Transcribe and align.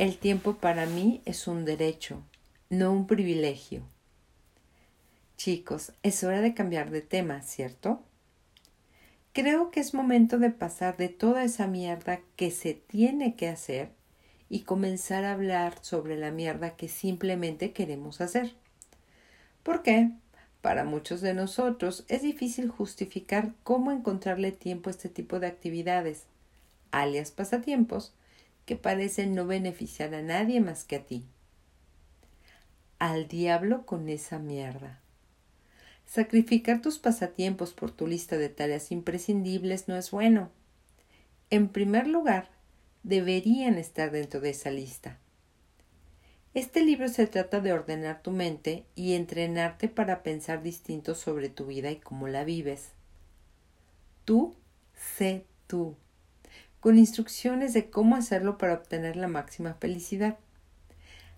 El 0.00 0.16
tiempo 0.16 0.54
para 0.54 0.86
mí 0.86 1.20
es 1.26 1.46
un 1.46 1.66
derecho, 1.66 2.22
no 2.70 2.90
un 2.90 3.06
privilegio. 3.06 3.82
Chicos, 5.36 5.92
es 6.02 6.24
hora 6.24 6.40
de 6.40 6.54
cambiar 6.54 6.90
de 6.90 7.02
tema, 7.02 7.42
¿cierto? 7.42 8.02
Creo 9.34 9.70
que 9.70 9.80
es 9.80 9.92
momento 9.92 10.38
de 10.38 10.48
pasar 10.48 10.96
de 10.96 11.10
toda 11.10 11.44
esa 11.44 11.66
mierda 11.66 12.20
que 12.36 12.50
se 12.50 12.72
tiene 12.72 13.36
que 13.36 13.50
hacer 13.50 13.90
y 14.48 14.60
comenzar 14.60 15.24
a 15.26 15.32
hablar 15.32 15.74
sobre 15.82 16.16
la 16.16 16.30
mierda 16.30 16.76
que 16.76 16.88
simplemente 16.88 17.72
queremos 17.72 18.22
hacer. 18.22 18.54
¿Por 19.62 19.82
qué? 19.82 20.12
Para 20.62 20.84
muchos 20.84 21.20
de 21.20 21.34
nosotros 21.34 22.06
es 22.08 22.22
difícil 22.22 22.70
justificar 22.70 23.52
cómo 23.64 23.92
encontrarle 23.92 24.50
tiempo 24.50 24.88
a 24.88 24.92
este 24.92 25.10
tipo 25.10 25.40
de 25.40 25.48
actividades, 25.48 26.24
alias 26.90 27.32
pasatiempos, 27.32 28.14
que 28.64 28.76
parecen 28.76 29.34
no 29.34 29.46
beneficiar 29.46 30.14
a 30.14 30.22
nadie 30.22 30.60
más 30.60 30.84
que 30.84 30.96
a 30.96 31.04
ti. 31.04 31.24
Al 32.98 33.28
diablo 33.28 33.86
con 33.86 34.08
esa 34.08 34.38
mierda. 34.38 35.00
Sacrificar 36.06 36.82
tus 36.82 36.98
pasatiempos 36.98 37.72
por 37.72 37.90
tu 37.90 38.06
lista 38.06 38.36
de 38.36 38.48
tareas 38.48 38.90
imprescindibles 38.90 39.88
no 39.88 39.96
es 39.96 40.10
bueno. 40.10 40.50
En 41.50 41.68
primer 41.68 42.06
lugar, 42.06 42.50
deberían 43.02 43.78
estar 43.78 44.10
dentro 44.10 44.40
de 44.40 44.50
esa 44.50 44.70
lista. 44.70 45.18
Este 46.52 46.82
libro 46.82 47.08
se 47.08 47.28
trata 47.28 47.60
de 47.60 47.72
ordenar 47.72 48.22
tu 48.22 48.32
mente 48.32 48.84
y 48.96 49.14
entrenarte 49.14 49.88
para 49.88 50.24
pensar 50.24 50.62
distinto 50.62 51.14
sobre 51.14 51.48
tu 51.48 51.66
vida 51.66 51.92
y 51.92 51.96
cómo 51.96 52.26
la 52.26 52.42
vives. 52.42 52.90
Tú 54.24 54.56
sé 54.94 55.46
tú, 55.68 55.96
con 56.80 56.98
instrucciones 56.98 57.72
de 57.74 57.90
cómo 57.90 58.16
hacerlo 58.16 58.58
para 58.58 58.74
obtener 58.74 59.16
la 59.16 59.28
máxima 59.28 59.74
felicidad. 59.74 60.38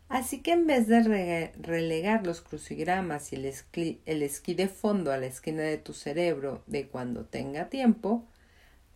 Así 0.09 0.41
que 0.41 0.53
en 0.53 0.67
vez 0.67 0.89
de 0.89 1.53
relegar 1.61 2.27
los 2.27 2.41
crucigramas 2.41 3.33
y 3.33 3.37
el 3.37 3.45
esquí, 4.23 4.55
de 4.55 4.69
fondo 4.69 5.13
a 5.13 5.17
la 5.17 5.27
esquina 5.27 5.63
de 5.63 5.79
tu 5.79 5.95
cerebro 5.95 6.63
de 6.67 6.87
cuando 6.87 7.25
tenga 7.25 7.69
tiempo, 7.69 8.27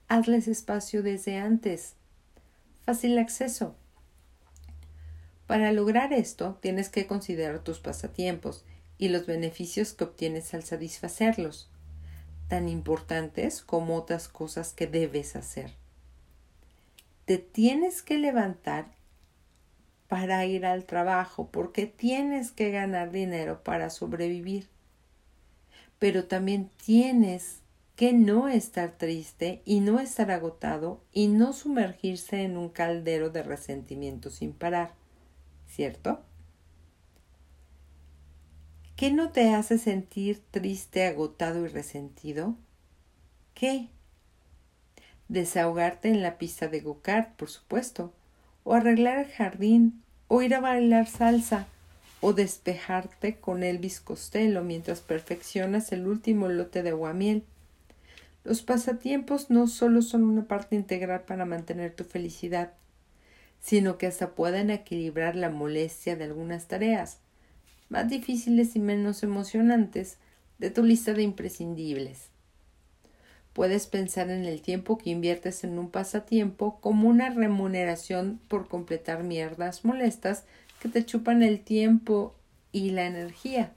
hazles 0.08 0.46
espacio 0.46 1.02
desde 1.02 1.38
antes. 1.38 1.94
Fácil 2.84 3.18
acceso 3.18 3.74
para 5.46 5.70
lograr 5.70 6.12
esto, 6.12 6.58
tienes 6.60 6.88
que 6.88 7.06
considerar 7.06 7.60
tus 7.60 7.78
pasatiempos 7.78 8.64
y 8.98 9.08
los 9.08 9.26
beneficios 9.26 9.92
que 9.92 10.04
obtienes 10.04 10.52
al 10.54 10.64
satisfacerlos, 10.64 11.70
tan 12.48 12.68
importantes 12.68 13.62
como 13.62 13.94
otras 13.94 14.26
cosas 14.28 14.72
que 14.72 14.88
debes 14.88 15.36
hacer. 15.36 15.72
Te 17.26 17.36
tienes 17.36 18.02
que 18.02 18.16
levantar 18.16 18.86
para 20.08 20.46
ir 20.46 20.64
al 20.64 20.86
trabajo 20.86 21.50
porque 21.52 21.86
tienes 21.86 22.50
que 22.50 22.70
ganar 22.70 23.10
dinero 23.10 23.62
para 23.62 23.90
sobrevivir. 23.90 24.68
Pero 25.98 26.24
también 26.24 26.70
tienes 26.82 27.60
que 27.96 28.14
no 28.14 28.48
estar 28.48 28.96
triste 28.96 29.60
y 29.66 29.80
no 29.80 30.00
estar 30.00 30.30
agotado 30.30 31.02
y 31.12 31.28
no 31.28 31.52
sumergirse 31.52 32.44
en 32.44 32.56
un 32.56 32.70
caldero 32.70 33.28
de 33.28 33.42
resentimiento 33.42 34.30
sin 34.30 34.54
parar. 34.54 34.94
¿cierto? 35.68 36.20
¿Qué 38.96 39.10
no 39.10 39.30
te 39.30 39.54
hace 39.54 39.78
sentir 39.78 40.42
triste, 40.50 41.06
agotado 41.06 41.66
y 41.66 41.68
resentido? 41.68 42.56
¿Qué? 43.52 43.90
Desahogarte 45.28 46.08
en 46.08 46.22
la 46.22 46.38
pista 46.38 46.68
de 46.68 46.80
go-kart, 46.80 47.34
por 47.36 47.50
supuesto, 47.50 48.12
o 48.64 48.74
arreglar 48.74 49.18
el 49.18 49.26
jardín, 49.26 50.02
o 50.28 50.42
ir 50.42 50.54
a 50.54 50.60
bailar 50.60 51.08
salsa, 51.08 51.66
o 52.20 52.32
despejarte 52.32 53.36
con 53.36 53.62
Elvis 53.62 54.00
Costello 54.00 54.62
mientras 54.62 55.00
perfeccionas 55.00 55.92
el 55.92 56.06
último 56.06 56.48
lote 56.48 56.82
de 56.82 56.90
aguamiel. 56.90 57.44
Los 58.44 58.62
pasatiempos 58.62 59.50
no 59.50 59.66
solo 59.66 60.02
son 60.02 60.22
una 60.22 60.44
parte 60.44 60.76
integral 60.76 61.22
para 61.22 61.44
mantener 61.44 61.94
tu 61.94 62.04
felicidad, 62.04 62.72
sino 63.60 63.98
que 63.98 64.06
hasta 64.06 64.30
pueden 64.30 64.70
equilibrar 64.70 65.34
la 65.34 65.50
molestia 65.50 66.14
de 66.14 66.24
algunas 66.24 66.66
tareas, 66.66 67.18
más 67.88 68.08
difíciles 68.08 68.76
y 68.76 68.78
menos 68.78 69.22
emocionantes, 69.22 70.18
de 70.58 70.70
tu 70.70 70.82
lista 70.82 71.12
de 71.12 71.22
imprescindibles. 71.22 72.30
Puedes 73.56 73.86
pensar 73.86 74.28
en 74.28 74.44
el 74.44 74.60
tiempo 74.60 74.98
que 74.98 75.08
inviertes 75.08 75.64
en 75.64 75.78
un 75.78 75.90
pasatiempo 75.90 76.78
como 76.82 77.08
una 77.08 77.30
remuneración 77.30 78.38
por 78.48 78.68
completar 78.68 79.24
mierdas 79.24 79.82
molestas 79.82 80.44
que 80.78 80.90
te 80.90 81.06
chupan 81.06 81.42
el 81.42 81.60
tiempo 81.60 82.34
y 82.70 82.90
la 82.90 83.06
energía. 83.06 83.72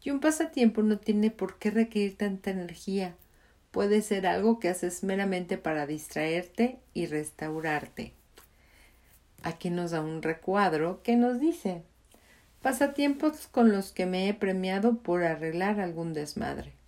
Y 0.00 0.10
un 0.10 0.20
pasatiempo 0.20 0.84
no 0.84 0.96
tiene 0.98 1.32
por 1.32 1.58
qué 1.58 1.72
requerir 1.72 2.16
tanta 2.16 2.52
energía. 2.52 3.16
Puede 3.72 4.00
ser 4.00 4.28
algo 4.28 4.60
que 4.60 4.68
haces 4.68 5.02
meramente 5.02 5.58
para 5.58 5.88
distraerte 5.88 6.78
y 6.94 7.06
restaurarte. 7.06 8.12
Aquí 9.42 9.70
nos 9.70 9.90
da 9.90 10.02
un 10.02 10.22
recuadro 10.22 11.02
que 11.02 11.16
nos 11.16 11.40
dice 11.40 11.82
pasatiempos 12.62 13.48
con 13.48 13.72
los 13.72 13.90
que 13.90 14.06
me 14.06 14.28
he 14.28 14.34
premiado 14.34 14.98
por 14.98 15.24
arreglar 15.24 15.80
algún 15.80 16.12
desmadre. 16.12 16.80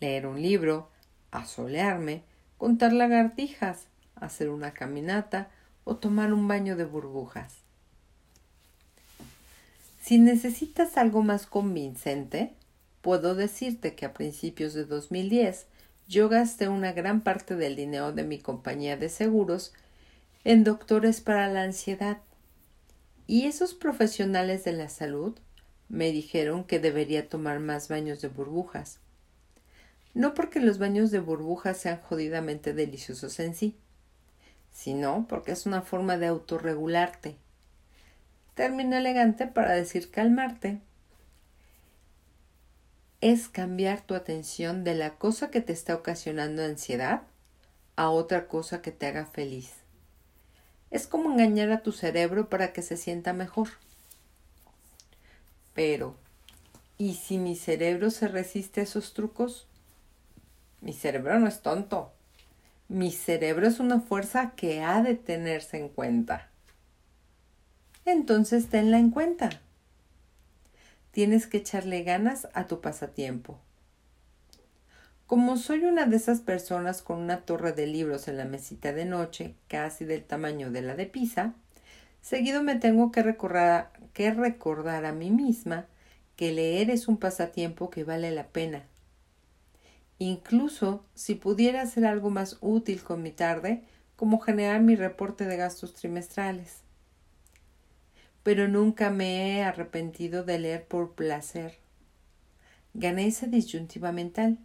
Leer 0.00 0.26
un 0.26 0.42
libro, 0.42 0.90
asolearme, 1.30 2.22
contar 2.58 2.92
lagartijas, 2.92 3.86
hacer 4.14 4.48
una 4.50 4.72
caminata 4.72 5.50
o 5.84 5.96
tomar 5.96 6.32
un 6.32 6.48
baño 6.48 6.76
de 6.76 6.84
burbujas. 6.84 7.54
Si 10.00 10.18
necesitas 10.18 10.96
algo 10.96 11.22
más 11.22 11.46
convincente, 11.46 12.54
puedo 13.02 13.34
decirte 13.34 13.94
que 13.94 14.06
a 14.06 14.12
principios 14.12 14.74
de 14.74 14.84
2010 14.84 15.66
yo 16.08 16.28
gasté 16.28 16.68
una 16.68 16.92
gran 16.92 17.22
parte 17.22 17.56
del 17.56 17.74
dinero 17.74 18.12
de 18.12 18.22
mi 18.22 18.38
compañía 18.38 18.96
de 18.96 19.08
seguros 19.08 19.72
en 20.44 20.62
doctores 20.62 21.20
para 21.20 21.48
la 21.48 21.62
ansiedad. 21.62 22.18
Y 23.26 23.46
esos 23.46 23.74
profesionales 23.74 24.62
de 24.62 24.72
la 24.72 24.88
salud 24.88 25.36
me 25.88 26.12
dijeron 26.12 26.62
que 26.64 26.78
debería 26.78 27.28
tomar 27.28 27.58
más 27.58 27.88
baños 27.88 28.20
de 28.20 28.28
burbujas. 28.28 29.00
No 30.16 30.32
porque 30.32 30.60
los 30.60 30.78
baños 30.78 31.10
de 31.10 31.20
burbujas 31.20 31.76
sean 31.76 32.00
jodidamente 32.00 32.72
deliciosos 32.72 33.38
en 33.38 33.54
sí, 33.54 33.76
sino 34.72 35.26
porque 35.28 35.52
es 35.52 35.66
una 35.66 35.82
forma 35.82 36.16
de 36.16 36.26
autorregularte. 36.26 37.36
Término 38.54 38.96
elegante 38.96 39.46
para 39.46 39.72
decir 39.72 40.10
calmarte. 40.10 40.80
Es 43.20 43.50
cambiar 43.50 44.00
tu 44.00 44.14
atención 44.14 44.84
de 44.84 44.94
la 44.94 45.18
cosa 45.18 45.50
que 45.50 45.60
te 45.60 45.74
está 45.74 45.94
ocasionando 45.94 46.64
ansiedad 46.64 47.20
a 47.96 48.08
otra 48.08 48.48
cosa 48.48 48.80
que 48.80 48.92
te 48.92 49.06
haga 49.08 49.26
feliz. 49.26 49.74
Es 50.90 51.06
como 51.06 51.30
engañar 51.30 51.70
a 51.72 51.82
tu 51.82 51.92
cerebro 51.92 52.48
para 52.48 52.72
que 52.72 52.80
se 52.80 52.96
sienta 52.96 53.34
mejor. 53.34 53.68
Pero, 55.74 56.16
¿y 56.96 57.16
si 57.16 57.36
mi 57.36 57.54
cerebro 57.54 58.10
se 58.10 58.28
resiste 58.28 58.80
a 58.80 58.84
esos 58.84 59.12
trucos? 59.12 59.66
Mi 60.86 60.92
cerebro 60.92 61.40
no 61.40 61.48
es 61.48 61.62
tonto. 61.62 62.12
Mi 62.86 63.10
cerebro 63.10 63.66
es 63.66 63.80
una 63.80 63.98
fuerza 63.98 64.52
que 64.54 64.84
ha 64.84 65.02
de 65.02 65.16
tenerse 65.16 65.78
en 65.78 65.88
cuenta. 65.88 66.48
Entonces 68.04 68.68
tenla 68.68 69.00
en 69.00 69.10
cuenta. 69.10 69.50
Tienes 71.10 71.48
que 71.48 71.56
echarle 71.56 72.04
ganas 72.04 72.46
a 72.54 72.68
tu 72.68 72.80
pasatiempo. 72.80 73.58
Como 75.26 75.56
soy 75.56 75.86
una 75.86 76.06
de 76.06 76.18
esas 76.18 76.38
personas 76.38 77.02
con 77.02 77.18
una 77.18 77.40
torre 77.40 77.72
de 77.72 77.88
libros 77.88 78.28
en 78.28 78.36
la 78.36 78.44
mesita 78.44 78.92
de 78.92 79.06
noche, 79.06 79.56
casi 79.66 80.04
del 80.04 80.22
tamaño 80.22 80.70
de 80.70 80.82
la 80.82 80.94
de 80.94 81.06
Pisa, 81.06 81.54
seguido 82.20 82.62
me 82.62 82.76
tengo 82.76 83.10
que 83.10 83.24
recordar, 83.24 83.90
que 84.12 84.32
recordar 84.32 85.04
a 85.04 85.10
mí 85.10 85.32
misma 85.32 85.86
que 86.36 86.52
leer 86.52 86.90
es 86.90 87.08
un 87.08 87.16
pasatiempo 87.16 87.90
que 87.90 88.04
vale 88.04 88.30
la 88.30 88.46
pena. 88.46 88.84
Incluso 90.18 91.04
si 91.14 91.34
pudiera 91.34 91.82
hacer 91.82 92.06
algo 92.06 92.30
más 92.30 92.58
útil 92.60 93.02
con 93.02 93.22
mi 93.22 93.30
tarde, 93.30 93.82
como 94.16 94.40
generar 94.40 94.80
mi 94.80 94.96
reporte 94.96 95.44
de 95.44 95.56
gastos 95.56 95.94
trimestrales. 95.94 96.80
Pero 98.42 98.68
nunca 98.68 99.10
me 99.10 99.58
he 99.58 99.62
arrepentido 99.62 100.44
de 100.44 100.58
leer 100.58 100.86
por 100.86 101.14
placer. 101.14 101.78
Gané 102.94 103.26
esa 103.26 103.46
disyuntiva 103.46 104.12
mental 104.12 104.58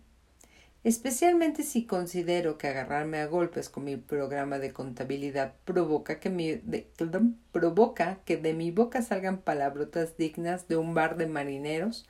especialmente 0.84 1.64
si 1.64 1.86
considero 1.86 2.58
que 2.58 2.68
agarrarme 2.68 3.20
a 3.20 3.28
golpes 3.28 3.70
con 3.70 3.84
mi 3.84 3.98
programa 3.98 4.60
de 4.60 4.74
contabilidad 4.74 5.54
provoca 5.66 6.20
que, 6.20 6.30
de, 6.30 8.38
de 8.38 8.54
mi 8.54 8.72
boca 8.72 9.02
salgan 9.02 9.42
palabrotas 9.42 10.18
dignas 10.18 10.68
de 10.68 10.78
un 10.78 10.94
bar 10.94 11.18
de 11.18 11.28
marineros 11.28 12.08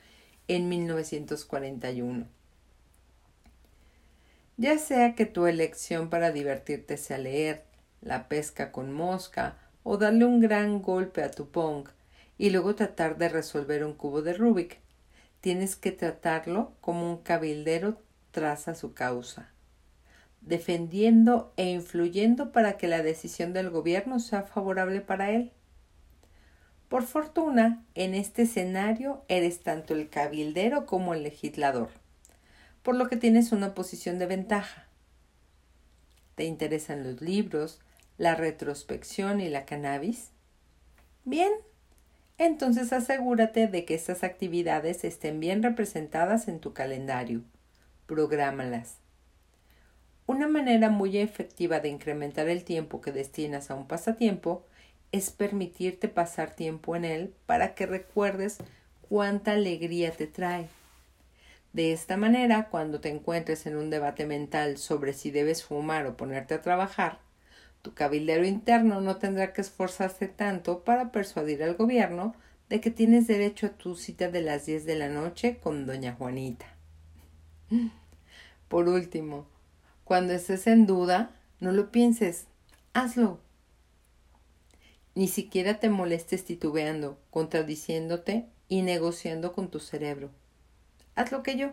en 0.48 0.68
1941. 0.68 2.26
Ya 4.56 4.78
sea 4.78 5.14
que 5.14 5.26
tu 5.26 5.46
elección 5.46 6.10
para 6.10 6.30
divertirte 6.30 6.96
sea 6.96 7.18
leer, 7.18 7.64
la 8.02 8.28
pesca 8.28 8.70
con 8.70 8.92
mosca 8.92 9.56
o 9.82 9.96
darle 9.96 10.26
un 10.26 10.40
gran 10.40 10.82
golpe 10.82 11.22
a 11.22 11.30
tu 11.30 11.48
pong 11.48 11.88
y 12.36 12.50
luego 12.50 12.74
tratar 12.74 13.16
de 13.16 13.28
resolver 13.28 13.84
un 13.84 13.94
cubo 13.94 14.20
de 14.20 14.34
Rubik. 14.34 14.78
Tienes 15.40 15.74
que 15.74 15.90
tratarlo 15.90 16.72
como 16.80 17.10
un 17.10 17.18
cabildero 17.18 17.98
traza 18.30 18.74
su 18.74 18.94
causa, 18.94 19.50
defendiendo 20.40 21.52
e 21.56 21.70
influyendo 21.70 22.52
para 22.52 22.76
que 22.76 22.88
la 22.88 23.02
decisión 23.02 23.52
del 23.52 23.70
gobierno 23.70 24.18
sea 24.18 24.42
favorable 24.42 25.00
para 25.00 25.30
él. 25.30 25.52
Por 26.88 27.04
fortuna, 27.04 27.84
en 27.94 28.14
este 28.14 28.42
escenario 28.42 29.24
eres 29.28 29.62
tanto 29.62 29.94
el 29.94 30.10
cabildero 30.10 30.84
como 30.84 31.14
el 31.14 31.22
legislador, 31.22 31.90
por 32.82 32.96
lo 32.96 33.08
que 33.08 33.16
tienes 33.16 33.52
una 33.52 33.74
posición 33.74 34.18
de 34.18 34.26
ventaja. 34.26 34.86
¿Te 36.34 36.44
interesan 36.44 37.04
los 37.04 37.20
libros, 37.20 37.80
la 38.18 38.34
retrospección 38.34 39.40
y 39.40 39.48
la 39.48 39.64
cannabis? 39.64 40.30
Bien, 41.24 41.52
entonces 42.38 42.92
asegúrate 42.92 43.68
de 43.68 43.84
que 43.84 43.94
estas 43.94 44.24
actividades 44.24 45.04
estén 45.04 45.38
bien 45.40 45.62
representadas 45.62 46.48
en 46.48 46.58
tu 46.58 46.72
calendario. 46.72 47.42
Prográmalas. 48.06 48.96
Una 50.26 50.48
manera 50.48 50.88
muy 50.88 51.18
efectiva 51.18 51.80
de 51.80 51.88
incrementar 51.88 52.48
el 52.48 52.64
tiempo 52.64 53.00
que 53.00 53.12
destinas 53.12 53.70
a 53.70 53.74
un 53.74 53.86
pasatiempo 53.86 54.64
es 55.12 55.30
permitirte 55.30 56.08
pasar 56.08 56.54
tiempo 56.54 56.96
en 56.96 57.04
él 57.04 57.34
para 57.46 57.74
que 57.74 57.86
recuerdes 57.86 58.58
cuánta 59.08 59.52
alegría 59.52 60.10
te 60.12 60.26
trae. 60.26 60.68
De 61.72 61.92
esta 61.92 62.18
manera, 62.18 62.68
cuando 62.68 63.00
te 63.00 63.08
encuentres 63.08 63.64
en 63.64 63.76
un 63.76 63.88
debate 63.88 64.26
mental 64.26 64.76
sobre 64.76 65.14
si 65.14 65.30
debes 65.30 65.64
fumar 65.64 66.06
o 66.06 66.18
ponerte 66.18 66.52
a 66.52 66.60
trabajar, 66.60 67.20
tu 67.80 67.94
cabildero 67.94 68.44
interno 68.44 69.00
no 69.00 69.16
tendrá 69.16 69.54
que 69.54 69.62
esforzarse 69.62 70.28
tanto 70.28 70.84
para 70.84 71.10
persuadir 71.12 71.62
al 71.62 71.74
gobierno 71.74 72.34
de 72.68 72.82
que 72.82 72.90
tienes 72.90 73.26
derecho 73.26 73.66
a 73.66 73.70
tu 73.70 73.96
cita 73.96 74.30
de 74.30 74.42
las 74.42 74.66
diez 74.66 74.84
de 74.84 74.96
la 74.96 75.08
noche 75.08 75.60
con 75.62 75.86
doña 75.86 76.12
Juanita. 76.12 76.66
Por 78.68 78.88
último, 78.88 79.46
cuando 80.04 80.34
estés 80.34 80.66
en 80.66 80.86
duda, 80.86 81.30
no 81.58 81.72
lo 81.72 81.90
pienses, 81.90 82.48
hazlo. 82.92 83.40
Ni 85.14 85.26
siquiera 85.26 85.80
te 85.80 85.88
molestes 85.88 86.44
titubeando, 86.44 87.18
contradiciéndote 87.30 88.46
y 88.68 88.82
negociando 88.82 89.54
con 89.54 89.70
tu 89.70 89.80
cerebro 89.80 90.30
haz 91.14 91.32
lo 91.32 91.42
que 91.42 91.56
yo. 91.56 91.72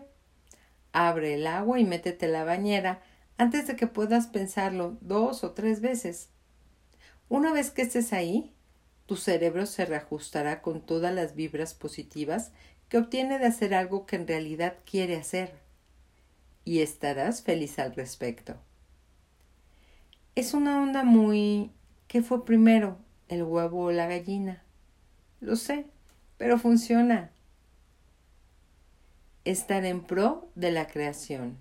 Abre 0.92 1.34
el 1.34 1.46
agua 1.46 1.78
y 1.78 1.84
métete 1.84 2.28
la 2.28 2.44
bañera 2.44 3.02
antes 3.38 3.66
de 3.66 3.76
que 3.76 3.86
puedas 3.86 4.26
pensarlo 4.26 4.98
dos 5.00 5.44
o 5.44 5.52
tres 5.52 5.80
veces. 5.80 6.28
Una 7.28 7.52
vez 7.52 7.70
que 7.70 7.82
estés 7.82 8.12
ahí, 8.12 8.52
tu 9.06 9.16
cerebro 9.16 9.66
se 9.66 9.84
reajustará 9.84 10.62
con 10.62 10.80
todas 10.80 11.14
las 11.14 11.34
vibras 11.34 11.74
positivas 11.74 12.52
que 12.88 12.98
obtiene 12.98 13.38
de 13.38 13.46
hacer 13.46 13.72
algo 13.72 14.04
que 14.04 14.16
en 14.16 14.26
realidad 14.26 14.76
quiere 14.84 15.16
hacer. 15.16 15.54
Y 16.64 16.80
estarás 16.80 17.42
feliz 17.42 17.78
al 17.78 17.94
respecto. 17.94 18.56
Es 20.34 20.54
una 20.54 20.82
onda 20.82 21.04
muy... 21.04 21.70
¿Qué 22.08 22.22
fue 22.22 22.44
primero, 22.44 22.98
el 23.28 23.44
huevo 23.44 23.84
o 23.84 23.92
la 23.92 24.06
gallina? 24.06 24.64
Lo 25.40 25.54
sé, 25.54 25.86
pero 26.36 26.58
funciona 26.58 27.30
estar 29.44 29.84
en 29.86 30.02
pro 30.02 30.50
de 30.54 30.70
la 30.70 30.86
creación. 30.86 31.56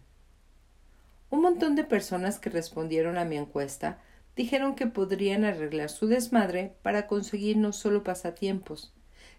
Un 1.30 1.42
montón 1.42 1.76
de 1.76 1.84
personas 1.84 2.40
que 2.40 2.50
respondieron 2.50 3.18
a 3.18 3.26
mi 3.26 3.38
encuesta 3.38 4.00
dijeron 4.36 4.76
que 4.76 4.88
podrían 4.88 5.46
arreglar 5.46 5.90
su 5.90 6.08
desmadre 6.08 6.74
para 6.81 7.08
conseguir 7.08 7.58
no 7.58 7.72
solo 7.72 8.04
pasatiempos, 8.04 8.94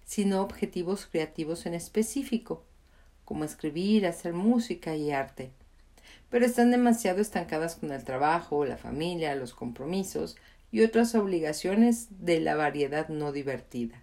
sino 0.05 0.41
objetivos 0.41 1.07
creativos 1.07 1.67
en 1.67 1.75
específico, 1.75 2.65
como 3.25 3.45
escribir, 3.45 4.07
hacer 4.07 4.33
música 4.33 4.97
y 4.97 5.11
arte. 5.11 5.51
Pero 6.31 6.47
están 6.47 6.71
demasiado 6.71 7.21
estancadas 7.21 7.77
con 7.77 7.93
el 7.93 8.05
trabajo, 8.05 8.65
la 8.65 8.77
familia, 8.77 9.35
los 9.35 9.53
compromisos 9.53 10.37
y 10.73 10.83
otras 10.83 11.15
obligaciones 11.15 12.09
de 12.11 12.41
la 12.41 12.55
variedad 12.55 13.09
no 13.09 13.33
divertida. 13.33 14.03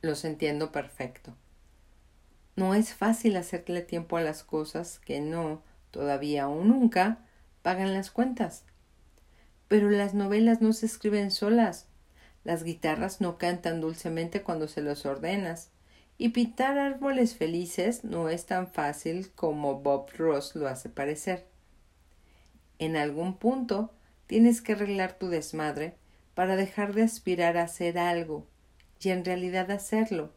Los 0.00 0.24
entiendo 0.24 0.70
perfecto. 0.70 1.34
No 2.56 2.74
es 2.74 2.94
fácil 2.94 3.36
hacerle 3.36 3.82
tiempo 3.82 4.16
a 4.16 4.20
las 4.20 4.44
cosas 4.44 5.00
que 5.00 5.20
no, 5.20 5.62
todavía 5.90 6.48
o 6.48 6.62
nunca, 6.62 7.18
pagan 7.62 7.92
las 7.92 8.10
cuentas. 8.10 8.64
Pero 9.66 9.90
las 9.90 10.14
novelas 10.14 10.60
no 10.60 10.72
se 10.72 10.86
escriben 10.86 11.30
solas. 11.32 11.86
Las 12.44 12.62
guitarras 12.62 13.20
no 13.20 13.38
cantan 13.38 13.80
dulcemente 13.80 14.42
cuando 14.42 14.68
se 14.68 14.82
los 14.82 15.04
ordenas. 15.04 15.70
Y 16.16 16.28
pintar 16.28 16.78
árboles 16.78 17.34
felices 17.34 18.04
no 18.04 18.28
es 18.28 18.46
tan 18.46 18.68
fácil 18.68 19.32
como 19.34 19.80
Bob 19.80 20.10
Ross 20.16 20.54
lo 20.54 20.68
hace 20.68 20.88
parecer. 20.88 21.46
En 22.78 22.96
algún 22.96 23.36
punto 23.36 23.92
tienes 24.28 24.62
que 24.62 24.74
arreglar 24.74 25.18
tu 25.18 25.28
desmadre 25.28 25.96
para 26.34 26.54
dejar 26.54 26.94
de 26.94 27.02
aspirar 27.02 27.56
a 27.56 27.64
hacer 27.64 27.98
algo 27.98 28.46
y 29.00 29.10
en 29.10 29.24
realidad 29.24 29.70
hacerlo 29.72 30.32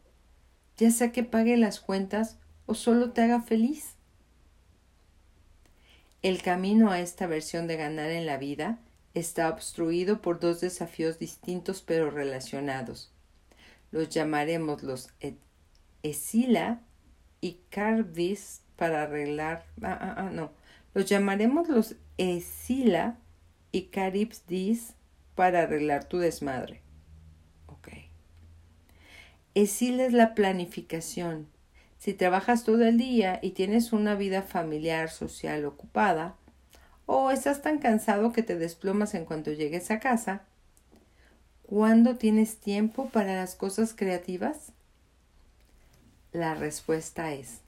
ya 0.78 0.90
sea 0.90 1.12
que 1.12 1.24
pague 1.24 1.56
las 1.56 1.80
cuentas 1.80 2.38
o 2.66 2.74
solo 2.74 3.10
te 3.10 3.22
haga 3.22 3.42
feliz. 3.42 3.94
El 6.22 6.42
camino 6.42 6.90
a 6.90 7.00
esta 7.00 7.26
versión 7.26 7.66
de 7.66 7.76
ganar 7.76 8.10
en 8.10 8.26
la 8.26 8.38
vida 8.38 8.78
está 9.14 9.48
obstruido 9.48 10.22
por 10.22 10.40
dos 10.40 10.60
desafíos 10.60 11.18
distintos 11.18 11.82
pero 11.82 12.10
relacionados. 12.10 13.12
Los 13.90 14.08
llamaremos 14.08 14.82
los 14.82 15.10
Esila 16.02 16.80
y 17.40 17.60
Carvis 17.70 18.62
para 18.76 19.02
arreglar. 19.02 19.66
Ah, 19.82 19.98
ah, 20.00 20.14
ah, 20.18 20.30
no. 20.30 20.52
Los 20.94 21.06
llamaremos 21.06 21.68
los 21.68 21.96
Esila 22.16 23.18
y 23.72 23.82
Caribdis 23.86 24.94
para 25.34 25.62
arreglar 25.62 26.04
tu 26.04 26.18
desmadre. 26.18 26.82
Esil 29.60 29.98
es 29.98 30.12
la 30.12 30.36
planificación. 30.36 31.48
Si 31.98 32.14
trabajas 32.14 32.62
todo 32.62 32.84
el 32.84 32.96
día 32.96 33.40
y 33.42 33.50
tienes 33.50 33.92
una 33.92 34.14
vida 34.14 34.42
familiar, 34.42 35.10
social 35.10 35.64
ocupada, 35.64 36.36
o 37.06 37.32
estás 37.32 37.60
tan 37.60 37.78
cansado 37.78 38.32
que 38.32 38.44
te 38.44 38.56
desplomas 38.56 39.14
en 39.14 39.24
cuanto 39.24 39.50
llegues 39.50 39.90
a 39.90 39.98
casa, 39.98 40.44
¿cuándo 41.64 42.14
tienes 42.14 42.58
tiempo 42.58 43.08
para 43.08 43.34
las 43.34 43.56
cosas 43.56 43.94
creativas? 43.94 44.70
La 46.30 46.54
respuesta 46.54 47.32
es, 47.32 47.58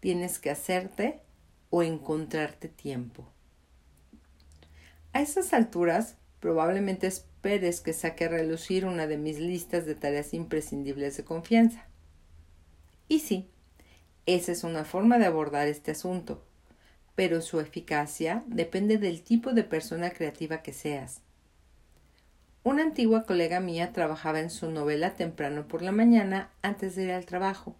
tienes 0.00 0.38
que 0.38 0.48
hacerte 0.48 1.20
o 1.68 1.82
encontrarte 1.82 2.68
tiempo. 2.68 3.28
A 5.12 5.20
esas 5.20 5.52
alturas, 5.52 6.16
probablemente 6.40 7.06
esperes 7.42 7.80
que 7.80 7.92
saque 7.92 8.26
a 8.26 8.28
relucir 8.28 8.86
una 8.86 9.08
de 9.08 9.16
mis 9.16 9.40
listas 9.40 9.84
de 9.84 9.96
tareas 9.96 10.32
imprescindibles 10.32 11.16
de 11.16 11.24
confianza. 11.24 11.88
Y 13.08 13.18
sí, 13.18 13.48
esa 14.26 14.52
es 14.52 14.62
una 14.62 14.84
forma 14.84 15.18
de 15.18 15.26
abordar 15.26 15.66
este 15.66 15.90
asunto, 15.90 16.44
pero 17.16 17.40
su 17.40 17.58
eficacia 17.58 18.44
depende 18.46 18.96
del 18.96 19.22
tipo 19.22 19.54
de 19.54 19.64
persona 19.64 20.10
creativa 20.10 20.62
que 20.62 20.72
seas. 20.72 21.20
Una 22.62 22.84
antigua 22.84 23.24
colega 23.24 23.58
mía 23.58 23.92
trabajaba 23.92 24.38
en 24.38 24.48
su 24.48 24.70
novela 24.70 25.16
temprano 25.16 25.66
por 25.66 25.82
la 25.82 25.90
mañana 25.90 26.52
antes 26.62 26.94
de 26.94 27.06
ir 27.06 27.10
al 27.10 27.26
trabajo. 27.26 27.74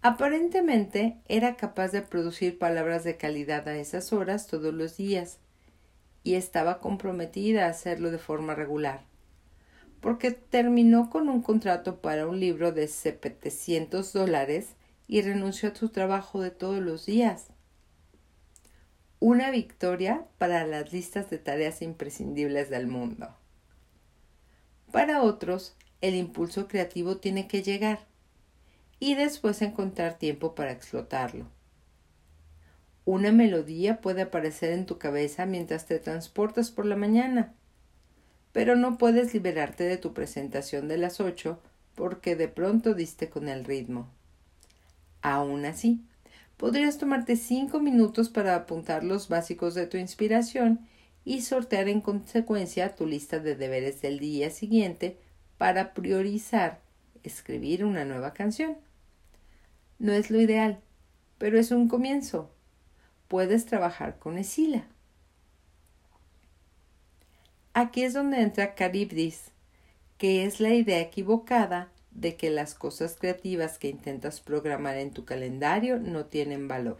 Aparentemente 0.00 1.18
era 1.28 1.56
capaz 1.56 1.88
de 1.88 2.00
producir 2.00 2.58
palabras 2.58 3.04
de 3.04 3.18
calidad 3.18 3.68
a 3.68 3.76
esas 3.76 4.10
horas 4.14 4.46
todos 4.46 4.72
los 4.72 4.96
días, 4.96 5.38
y 6.28 6.34
estaba 6.34 6.78
comprometida 6.78 7.64
a 7.64 7.70
hacerlo 7.70 8.10
de 8.10 8.18
forma 8.18 8.54
regular, 8.54 9.00
porque 10.02 10.30
terminó 10.30 11.08
con 11.08 11.30
un 11.30 11.40
contrato 11.40 12.02
para 12.02 12.26
un 12.26 12.38
libro 12.38 12.70
de 12.70 12.86
700 12.86 14.12
dólares 14.12 14.74
y 15.06 15.22
renunció 15.22 15.70
a 15.70 15.74
su 15.74 15.88
trabajo 15.88 16.42
de 16.42 16.50
todos 16.50 16.80
los 16.80 17.06
días. 17.06 17.46
Una 19.20 19.50
victoria 19.50 20.26
para 20.36 20.66
las 20.66 20.92
listas 20.92 21.30
de 21.30 21.38
tareas 21.38 21.80
imprescindibles 21.80 22.68
del 22.68 22.88
mundo. 22.88 23.34
Para 24.92 25.22
otros, 25.22 25.76
el 26.02 26.14
impulso 26.14 26.68
creativo 26.68 27.16
tiene 27.16 27.48
que 27.48 27.62
llegar 27.62 28.00
y 29.00 29.14
después 29.14 29.62
encontrar 29.62 30.18
tiempo 30.18 30.54
para 30.54 30.72
explotarlo. 30.72 31.46
Una 33.10 33.32
melodía 33.32 34.02
puede 34.02 34.20
aparecer 34.20 34.70
en 34.70 34.84
tu 34.84 34.98
cabeza 34.98 35.46
mientras 35.46 35.86
te 35.86 35.98
transportas 35.98 36.70
por 36.70 36.84
la 36.84 36.94
mañana, 36.94 37.54
pero 38.52 38.76
no 38.76 38.98
puedes 38.98 39.32
liberarte 39.32 39.84
de 39.84 39.96
tu 39.96 40.12
presentación 40.12 40.88
de 40.88 40.98
las 40.98 41.18
ocho 41.18 41.58
porque 41.94 42.36
de 42.36 42.48
pronto 42.48 42.92
diste 42.92 43.30
con 43.30 43.48
el 43.48 43.64
ritmo. 43.64 44.10
Aún 45.22 45.64
así, 45.64 46.02
podrías 46.58 46.98
tomarte 46.98 47.36
cinco 47.36 47.80
minutos 47.80 48.28
para 48.28 48.54
apuntar 48.54 49.04
los 49.04 49.30
básicos 49.30 49.74
de 49.74 49.86
tu 49.86 49.96
inspiración 49.96 50.86
y 51.24 51.40
sortear 51.40 51.88
en 51.88 52.02
consecuencia 52.02 52.94
tu 52.94 53.06
lista 53.06 53.38
de 53.38 53.56
deberes 53.56 54.02
del 54.02 54.18
día 54.18 54.50
siguiente 54.50 55.16
para 55.56 55.94
priorizar 55.94 56.82
escribir 57.22 57.86
una 57.86 58.04
nueva 58.04 58.34
canción. 58.34 58.76
No 59.98 60.12
es 60.12 60.30
lo 60.30 60.38
ideal, 60.38 60.80
pero 61.38 61.58
es 61.58 61.70
un 61.70 61.88
comienzo. 61.88 62.50
Puedes 63.28 63.66
trabajar 63.66 64.18
con 64.18 64.38
Esila. 64.38 64.86
Aquí 67.74 68.02
es 68.02 68.14
donde 68.14 68.40
entra 68.40 68.74
Caribdis, 68.74 69.52
que 70.16 70.44
es 70.44 70.60
la 70.60 70.70
idea 70.70 70.98
equivocada 71.00 71.92
de 72.10 72.36
que 72.36 72.50
las 72.50 72.74
cosas 72.74 73.16
creativas 73.18 73.78
que 73.78 73.88
intentas 73.88 74.40
programar 74.40 74.96
en 74.96 75.12
tu 75.12 75.24
calendario 75.24 75.98
no 75.98 76.24
tienen 76.24 76.66
valor. 76.66 76.98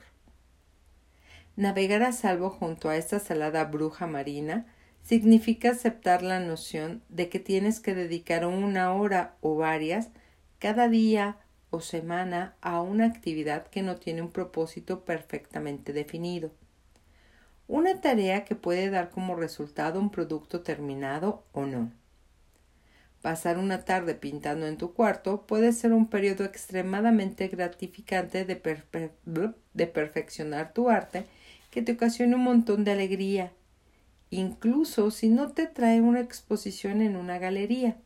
Navegar 1.57 2.05
a 2.05 2.13
salvo 2.13 2.51
junto 2.51 2.89
a 2.89 2.97
esta 2.97 3.19
salada 3.19 3.65
bruja 3.65 4.07
marina 4.07 4.67
significa 5.03 5.71
aceptar 5.71 6.23
la 6.23 6.39
noción 6.39 7.03
de 7.09 7.29
que 7.29 7.41
tienes 7.41 7.81
que 7.81 7.95
dedicar 7.95 8.47
una 8.47 8.93
hora 8.93 9.35
o 9.41 9.57
varias 9.57 10.11
cada 10.59 10.89
día 10.89 11.39
o 11.71 11.81
semana 11.81 12.57
a 12.61 12.81
una 12.81 13.07
actividad 13.07 13.67
que 13.67 13.83
no 13.83 13.97
tiene 13.97 14.23
un 14.23 14.31
propósito 14.31 15.05
perfectamente 15.05 15.93
definido. 15.93 16.51
Una 17.67 18.01
tarea 18.01 18.45
que 18.45 18.55
puede 18.55 18.89
dar 18.89 19.11
como 19.11 19.37
resultado 19.37 20.01
un 20.01 20.11
producto 20.11 20.63
terminado 20.63 21.45
o 21.53 21.67
no. 21.67 21.93
Pasar 23.21 23.59
una 23.59 23.85
tarde 23.85 24.15
pintando 24.15 24.67
en 24.67 24.79
tu 24.79 24.95
cuarto 24.95 25.47
puede 25.47 25.73
ser 25.73 25.93
un 25.93 26.09
periodo 26.09 26.45
extremadamente 26.45 27.49
gratificante 27.49 28.45
de, 28.45 29.13
de 29.75 29.87
perfeccionar 29.87 30.73
tu 30.73 30.89
arte 30.89 31.27
que 31.71 31.83
te 31.83 31.93
ocasiona 31.93 32.37
un 32.37 32.45
montón 32.45 32.85
de 32.85 32.93
alegría, 32.93 33.53
incluso 34.31 35.11
si 35.11 35.29
no 35.29 35.53
te 35.53 35.67
trae 35.67 36.01
una 36.01 36.21
exposición 36.21 37.03
en 37.03 37.17
una 37.17 37.39
galería. 37.39 37.97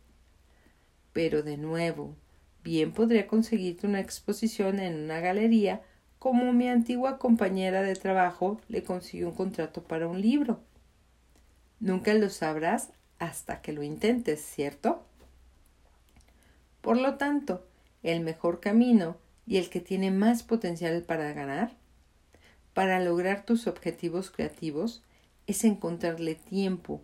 Pero 1.12 1.42
de 1.42 1.58
nuevo, 1.58 2.16
bien 2.62 2.92
podría 2.92 3.26
conseguirte 3.26 3.86
una 3.86 4.00
exposición 4.00 4.78
en 4.78 5.04
una 5.04 5.20
galería 5.20 5.82
como 6.18 6.52
mi 6.52 6.68
antigua 6.68 7.18
compañera 7.18 7.82
de 7.82 7.96
trabajo 7.96 8.60
le 8.68 8.84
consiguió 8.84 9.28
un 9.28 9.34
contrato 9.34 9.82
para 9.82 10.06
un 10.06 10.20
libro. 10.20 10.60
Nunca 11.80 12.14
lo 12.14 12.30
sabrás 12.30 12.90
hasta 13.18 13.60
que 13.60 13.72
lo 13.72 13.82
intentes, 13.82 14.40
¿cierto? 14.40 15.04
Por 16.80 16.96
lo 16.96 17.16
tanto, 17.16 17.66
el 18.02 18.20
mejor 18.20 18.60
camino 18.60 19.16
y 19.46 19.56
el 19.56 19.68
que 19.68 19.80
tiene 19.80 20.10
más 20.10 20.44
potencial 20.44 21.02
para 21.02 21.32
ganar, 21.32 21.72
para 22.72 23.00
lograr 23.00 23.44
tus 23.44 23.66
objetivos 23.66 24.30
creativos, 24.30 25.02
es 25.46 25.64
encontrarle 25.64 26.36
tiempo 26.36 27.02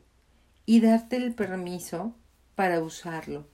y 0.64 0.80
darte 0.80 1.16
el 1.16 1.34
permiso 1.34 2.14
para 2.54 2.80
usarlo. 2.80 3.46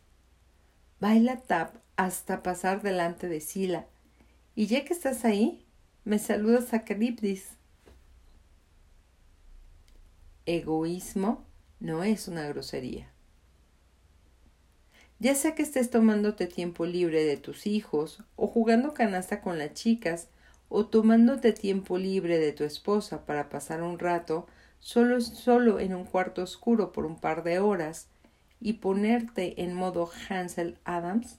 Baila 1.01 1.37
tap 1.43 1.77
hasta 1.97 2.43
pasar 2.43 2.83
delante 2.83 3.29
de 3.29 3.41
Sila. 3.41 3.87
Y 4.55 4.67
ya 4.67 4.85
que 4.85 4.93
estás 4.93 5.25
ahí, 5.25 5.65
me 6.05 6.19
saludas 6.19 6.73
a 6.75 6.85
Caribdis. 6.85 7.49
Egoísmo 10.47 11.45
no 11.81 12.05
es 12.05 12.29
una 12.29 12.47
grosería. 12.47 13.11
Ya 15.19 15.35
sea 15.35 15.55
que 15.55 15.63
estés 15.63 15.91
tomándote 15.91 16.47
tiempo 16.47 16.87
libre 16.87 17.25
de 17.25 17.37
tus 17.37 17.67
hijos, 17.67 18.23
o 18.37 18.47
jugando 18.47 18.95
canasta 18.95 19.41
con 19.41 19.59
las 19.59 19.73
chicas, 19.73 20.29
o 20.69 20.87
tomándote 20.87 21.53
tiempo 21.53 21.99
libre 21.99 22.39
de 22.39 22.53
tu 22.53 22.65
esposa 22.65 23.25
para 23.25 23.49
pasar 23.49 23.83
un 23.83 23.99
rato 23.99 24.47
solo, 24.81 25.21
solo 25.21 25.81
en 25.81 25.95
un 25.95 26.05
cuarto 26.05 26.43
oscuro 26.43 26.93
por 26.93 27.07
un 27.07 27.19
par 27.19 27.43
de 27.43 27.59
horas 27.59 28.09
y 28.64 28.73
ponerte 28.73 29.62
en 29.62 29.75
modo 29.75 30.11
Hansel 30.28 30.78
Adams, 30.85 31.38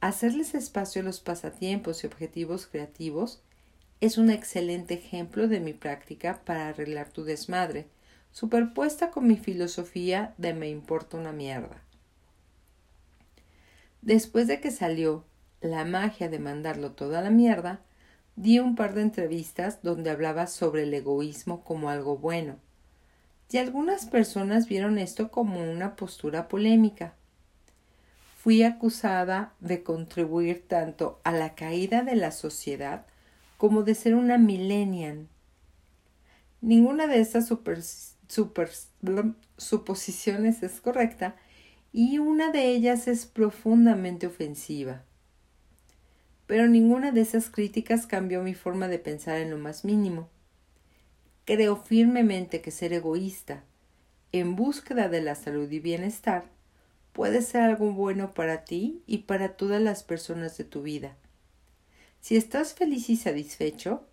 Hacerles 0.00 0.54
espacio 0.54 1.02
a 1.02 1.04
los 1.04 1.20
pasatiempos 1.20 2.02
y 2.02 2.06
objetivos 2.06 2.66
creativos 2.66 3.42
es 4.00 4.18
un 4.18 4.30
excelente 4.30 4.94
ejemplo 4.94 5.48
de 5.48 5.60
mi 5.60 5.72
práctica 5.72 6.40
para 6.44 6.68
arreglar 6.68 7.10
tu 7.10 7.24
desmadre, 7.24 7.88
superpuesta 8.30 9.10
con 9.10 9.26
mi 9.26 9.36
filosofía 9.36 10.34
de 10.38 10.54
me 10.54 10.68
importa 10.68 11.16
una 11.16 11.32
mierda. 11.32 11.82
Después 14.00 14.46
de 14.46 14.60
que 14.60 14.70
salió 14.70 15.24
la 15.60 15.84
magia 15.84 16.28
de 16.28 16.38
mandarlo 16.38 16.92
toda 16.92 17.20
la 17.20 17.30
mierda, 17.30 17.80
di 18.36 18.60
un 18.60 18.76
par 18.76 18.94
de 18.94 19.02
entrevistas 19.02 19.82
donde 19.82 20.10
hablaba 20.10 20.46
sobre 20.46 20.84
el 20.84 20.94
egoísmo 20.94 21.64
como 21.64 21.90
algo 21.90 22.16
bueno. 22.16 22.56
Y 23.50 23.58
algunas 23.58 24.06
personas 24.06 24.68
vieron 24.68 24.98
esto 24.98 25.30
como 25.30 25.62
una 25.62 25.96
postura 25.96 26.48
polémica 26.48 27.14
fui 28.46 28.62
acusada 28.62 29.54
de 29.58 29.82
contribuir 29.82 30.68
tanto 30.68 31.20
a 31.24 31.32
la 31.32 31.56
caída 31.56 32.04
de 32.04 32.14
la 32.14 32.30
sociedad 32.30 33.04
como 33.56 33.82
de 33.82 33.96
ser 33.96 34.14
una 34.14 34.38
millennial. 34.38 35.26
Ninguna 36.60 37.08
de 37.08 37.18
estas 37.18 37.52
suposiciones 39.56 40.62
es 40.62 40.80
correcta 40.80 41.34
y 41.92 42.18
una 42.18 42.52
de 42.52 42.68
ellas 42.68 43.08
es 43.08 43.26
profundamente 43.26 44.28
ofensiva. 44.28 45.02
Pero 46.46 46.68
ninguna 46.68 47.10
de 47.10 47.22
esas 47.22 47.50
críticas 47.50 48.06
cambió 48.06 48.44
mi 48.44 48.54
forma 48.54 48.86
de 48.86 49.00
pensar 49.00 49.38
en 49.38 49.50
lo 49.50 49.58
más 49.58 49.84
mínimo. 49.84 50.28
Creo 51.46 51.76
firmemente 51.76 52.60
que 52.60 52.72
ser 52.72 52.92
egoísta, 52.92 53.62
en 54.32 54.56
búsqueda 54.56 55.08
de 55.08 55.22
la 55.22 55.36
salud 55.36 55.70
y 55.70 55.78
bienestar, 55.78 56.50
puede 57.12 57.40
ser 57.40 57.62
algo 57.62 57.92
bueno 57.92 58.32
para 58.32 58.64
ti 58.64 59.00
y 59.06 59.18
para 59.18 59.56
todas 59.56 59.80
las 59.80 60.02
personas 60.02 60.58
de 60.58 60.64
tu 60.64 60.82
vida. 60.82 61.16
Si 62.20 62.36
estás 62.36 62.74
feliz 62.74 63.08
y 63.10 63.16
satisfecho, 63.16 64.08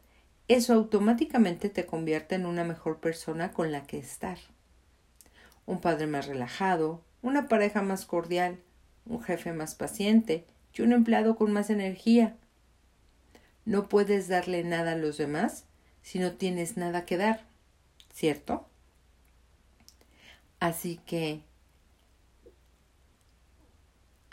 eso 0.48 0.76
automáticamente 0.76 1.70
te 1.70 1.88
convierte 1.88 2.36
en 2.36 2.46
una 2.46 2.64
mejor 2.64 3.00
persona 3.00 3.52
con 3.52 3.72
la 3.72 3.88
que 3.88 3.98
estar. 3.98 4.38
Un 5.66 5.82
padre 5.82 6.06
más 6.06 6.28
relajado, 6.28 7.02
una 7.24 7.48
pareja 7.48 7.82
más 7.82 8.06
cordial, 8.06 8.60
un 9.08 9.24
jefe 9.24 9.54
más 9.54 9.74
paciente 9.74 10.46
y 10.72 10.84
un 10.84 10.92
empleado 10.92 11.36
con 11.36 11.52
más 11.52 11.72
energía. 11.72 12.36
No 13.66 13.90
puedes 13.90 14.28
darle 14.28 14.64
nada 14.64 14.92
a 14.92 14.98
los 14.98 15.18
demás 15.18 15.66
si 16.04 16.20
no 16.20 16.34
tienes 16.34 16.78
nada 16.78 17.06
que 17.06 17.18
dar, 17.18 17.46
¿cierto? 18.14 18.68
Así 20.60 21.00
que 21.06 21.42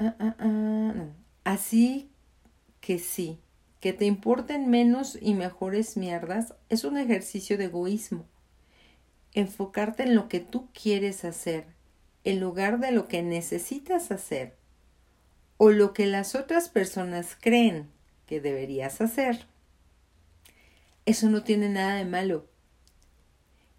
Ah, 0.03 0.17
ah, 0.19 0.35
ah, 0.39 0.95
Así 1.45 2.11
que 2.81 2.99
sí, 2.99 3.39
que 3.81 3.93
te 3.93 4.07
importen 4.07 4.71
menos 4.71 5.19
y 5.21 5.35
mejores 5.35 5.99
mierdas 5.99 6.55
es 6.71 6.85
un 6.85 6.97
ejercicio 6.97 7.59
de 7.59 7.65
egoísmo. 7.65 8.25
Enfocarte 9.35 10.05
en 10.05 10.15
lo 10.15 10.27
que 10.29 10.41
tú 10.41 10.69
quieres 10.73 11.27
hacer, 11.27 11.67
en 12.25 12.41
lugar 12.41 12.81
de 12.81 12.93
lo 12.93 13.09
que 13.09 13.23
necesitas 13.23 14.11
hacer, 14.11 14.55
o 15.59 15.71
lo 15.71 15.93
que 15.93 16.07
las 16.07 16.35
otras 16.35 16.71
personas 16.71 17.37
creen 17.39 17.91
que 18.27 18.41
deberías 18.41 19.03
hacer. 19.03 19.50
Eso 21.11 21.29
no 21.29 21.43
tiene 21.43 21.69
nada 21.69 21.97
de 21.97 22.05
malo. 22.05 22.47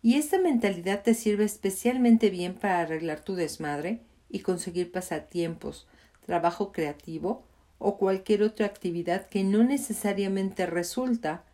Y 0.02 0.16
esta 0.16 0.38
mentalidad 0.38 1.02
te 1.02 1.14
sirve 1.14 1.46
especialmente 1.46 2.30
bien 2.30 2.56
para 2.56 2.82
arreglar 2.82 3.24
tu 3.24 3.36
desmadre 3.36 4.02
y 4.28 4.42
conseguir 4.42 4.92
pasatiempos, 4.92 5.88
trabajo 6.26 6.74
creativo 6.74 7.46
o 7.78 7.98
cualquier 7.98 8.44
otra 8.44 8.66
actividad 8.66 9.30
que 9.30 9.46
no 9.46 9.64
necesariamente 9.64 10.66
resulta 10.66 11.46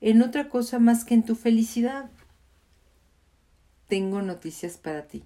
en 0.00 0.22
otra 0.22 0.48
cosa 0.48 0.78
más 0.78 1.04
que 1.04 1.12
en 1.12 1.22
tu 1.22 1.34
felicidad. 1.34 2.10
Tengo 3.88 4.22
noticias 4.22 4.78
para 4.78 5.06
ti. 5.06 5.22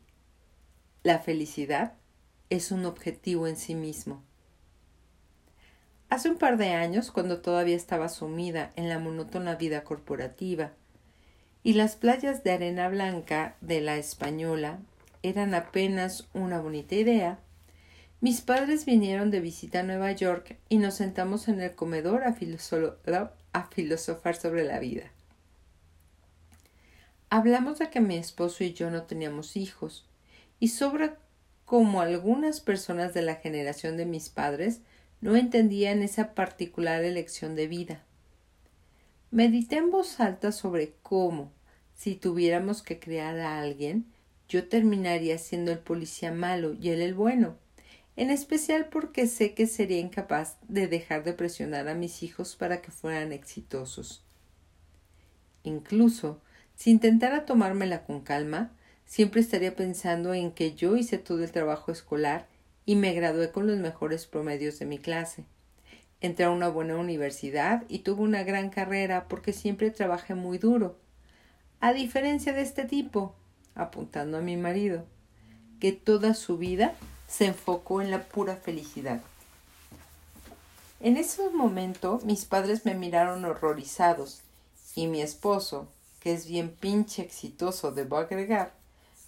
La 1.05 1.21
felicidad 1.21 1.93
es 2.49 2.73
un 2.73 2.85
objetivo 2.85 3.47
en 3.47 3.57
sí 3.57 3.76
mismo. 3.76 4.25
Hace 6.11 6.29
un 6.29 6.38
par 6.38 6.57
de 6.57 6.71
años, 6.71 7.12
cuando 7.12 7.40
todavía 7.40 7.76
estaba 7.76 8.09
sumida 8.09 8.73
en 8.75 8.88
la 8.88 8.99
monótona 8.99 9.55
vida 9.55 9.85
corporativa, 9.85 10.73
y 11.62 11.75
las 11.75 11.95
playas 11.95 12.43
de 12.43 12.50
arena 12.50 12.88
blanca 12.88 13.55
de 13.61 13.81
la 13.81 13.97
española 13.97 14.81
eran 15.23 15.55
apenas 15.55 16.26
una 16.35 16.61
bonita 16.61 16.97
idea, 16.97 17.38
mis 18.21 18.40
padres 18.40 18.87
vinieron 18.87 19.31
de 19.31 19.40
visita 19.40 19.81
a 19.81 19.85
Nueva 19.85 20.11
York 20.11 20.59
y 20.69 20.79
nos 20.79 20.95
sentamos 20.95 21.47
en 21.47 21.61
el 21.61 21.76
comedor 21.76 22.25
a, 22.25 22.35
filosofar 22.35 24.37
sobre 24.37 24.64
la 24.64 24.81
vida. 24.81 25.12
Hablamos 27.31 27.79
de 27.79 27.88
que 27.88 28.00
mi 28.00 28.17
esposo 28.17 28.64
y 28.64 28.73
yo 28.73 28.90
no 28.90 29.05
teníamos 29.05 29.57
hijos 29.57 30.09
y 30.59 30.69
sobre 30.69 31.12
cómo 31.64 32.00
algunas 32.00 32.61
personas 32.61 33.14
de 33.14 33.23
la 33.23 33.37
generación 33.37 33.97
de 33.97 34.07
mis 34.07 34.29
padres 34.29 34.81
no 35.20 35.36
entendían 35.36 36.02
esa 36.02 36.34
particular 36.34 37.04
elección 37.04 37.54
de 37.54 37.66
vida. 37.66 38.04
Medité 39.30 39.76
en 39.76 39.90
voz 39.90 40.20
alta 40.20 40.52
sobre 40.52 40.94
cómo, 41.02 41.52
Si 41.94 42.14
tuviéramos 42.14 42.82
que 42.82 42.98
crear 42.98 43.38
a 43.38 43.60
alguien, 43.60 44.06
yo 44.48 44.68
terminaría 44.68 45.36
siendo 45.36 45.70
el 45.70 45.78
policía 45.78 46.32
malo 46.32 46.72
y 46.72 46.88
él 46.88 47.02
el 47.02 47.12
bueno, 47.12 47.58
en 48.16 48.30
especial 48.30 48.86
porque 48.86 49.26
sé 49.26 49.54
que 49.54 49.66
sería 49.66 49.98
incapaz 49.98 50.56
de 50.66 50.88
dejar 50.88 51.24
de 51.24 51.34
presionar 51.34 51.88
a 51.88 51.94
mis 51.94 52.22
hijos 52.22 52.56
para 52.56 52.80
que 52.80 52.90
fueran 52.90 53.32
exitosos. 53.32 54.24
Incluso, 55.62 56.40
si 56.74 56.90
intentara 56.90 57.44
tomármela 57.44 58.04
con 58.04 58.22
calma, 58.22 58.72
siempre 59.04 59.42
estaría 59.42 59.76
pensando 59.76 60.32
en 60.32 60.52
que 60.52 60.74
yo 60.74 60.96
hice 60.96 61.18
todo 61.18 61.44
el 61.44 61.52
trabajo 61.52 61.92
escolar 61.92 62.48
y 62.87 62.96
me 62.96 63.12
gradué 63.12 63.50
con 63.50 63.66
los 63.66 63.78
mejores 63.78 64.26
promedios 64.26 64.78
de 64.78 64.87
mi 64.87 64.99
clase. 64.99 65.44
Entré 66.20 66.44
a 66.44 66.50
una 66.50 66.68
buena 66.68 66.96
universidad 66.96 67.84
y 67.88 68.00
tuve 68.00 68.22
una 68.22 68.42
gran 68.42 68.70
carrera 68.70 69.26
porque 69.28 69.52
siempre 69.52 69.90
trabajé 69.90 70.34
muy 70.34 70.58
duro. 70.58 70.96
A 71.80 71.92
diferencia 71.92 72.52
de 72.52 72.62
este 72.62 72.84
tipo, 72.84 73.34
apuntando 73.75 74.38
a 74.38 74.42
mi 74.42 74.56
marido, 74.56 75.06
que 75.80 75.92
toda 75.92 76.34
su 76.34 76.58
vida 76.58 76.94
se 77.26 77.46
enfocó 77.46 78.02
en 78.02 78.10
la 78.10 78.25
pura 78.25 78.56
felicidad. 78.56 79.22
En 81.00 81.16
ese 81.16 81.49
momento 81.49 82.20
mis 82.25 82.44
padres 82.44 82.84
me 82.84 82.94
miraron 82.94 83.46
horrorizados 83.46 84.42
y 84.94 85.06
mi 85.06 85.22
esposo, 85.22 85.88
que 86.20 86.34
es 86.34 86.46
bien 86.46 86.70
pinche 86.70 87.22
exitoso, 87.22 87.92
debo 87.92 88.18
agregar, 88.18 88.75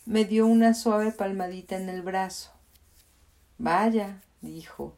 me 0.04 0.26
dio 0.26 0.46
una 0.46 0.74
suave 0.74 1.12
palmadita 1.12 1.76
en 1.76 1.88
el 1.88 2.02
brazo. 2.02 2.50
Vaya, 3.62 4.20
dijo. 4.40 4.96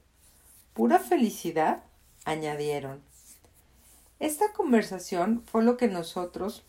¿Pura 0.73 0.99
felicidad? 0.99 1.83
añadieron. 2.25 3.03
Esta 4.21 4.55
conversación 4.55 5.43
fue 5.45 5.63
lo 5.63 5.77
que 5.77 5.87
nosotros 5.87 6.63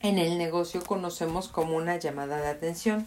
en 0.00 0.16
el 0.16 0.38
negocio 0.38 0.82
conocemos 0.82 1.48
como 1.48 1.76
una 1.76 1.98
llamada 1.98 2.40
de 2.40 2.48
atención. 2.48 3.06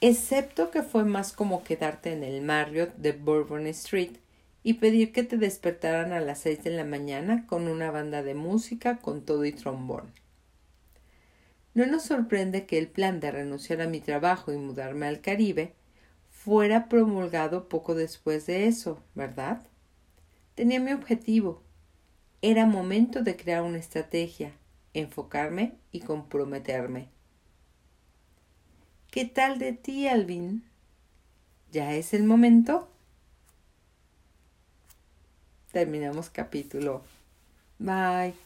Excepto 0.00 0.72
que 0.72 0.82
fue 0.82 1.04
más 1.04 1.32
como 1.32 1.62
quedarte 1.62 2.12
en 2.12 2.24
el 2.24 2.42
Marriott 2.42 2.92
de 2.96 3.12
Bourbon 3.12 3.68
Street 3.68 4.16
y 4.64 4.74
pedir 4.74 5.12
que 5.12 5.22
te 5.22 5.36
despertaran 5.36 6.12
a 6.12 6.18
las 6.18 6.40
seis 6.40 6.64
de 6.64 6.70
la 6.70 6.84
mañana 6.84 7.46
con 7.46 7.68
una 7.68 7.92
banda 7.92 8.24
de 8.24 8.34
música 8.34 8.96
con 8.96 9.24
todo 9.24 9.44
y 9.44 9.52
trombón. 9.52 10.10
No 11.72 11.86
nos 11.86 12.02
sorprende 12.02 12.66
que 12.66 12.78
el 12.78 12.88
plan 12.88 13.20
de 13.20 13.30
renunciar 13.30 13.80
a 13.80 13.86
mi 13.86 14.00
trabajo 14.00 14.52
y 14.52 14.56
mudarme 14.56 15.06
al 15.06 15.20
Caribe 15.20 15.76
fuera 16.44 16.88
promulgado 16.88 17.68
poco 17.68 17.94
después 17.94 18.46
de 18.46 18.66
eso, 18.66 19.02
¿verdad? 19.14 19.62
Tenía 20.54 20.80
mi 20.80 20.92
objetivo. 20.92 21.62
Era 22.42 22.66
momento 22.66 23.22
de 23.22 23.36
crear 23.36 23.62
una 23.62 23.78
estrategia, 23.78 24.52
enfocarme 24.92 25.74
y 25.90 26.00
comprometerme. 26.00 27.08
¿Qué 29.10 29.24
tal 29.24 29.58
de 29.58 29.72
ti, 29.72 30.06
Alvin? 30.06 30.64
¿Ya 31.72 31.94
es 31.94 32.12
el 32.12 32.24
momento? 32.24 32.88
terminamos 35.74 36.30
capítulo. 36.30 37.02
Bye. 37.78 38.43